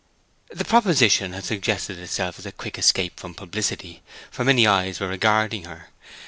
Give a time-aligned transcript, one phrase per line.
[0.49, 5.07] The proposition had suggested itself as a quick escape from publicity, for many eyes were
[5.09, 5.89] regarding her.